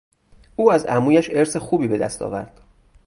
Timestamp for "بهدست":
1.87-2.21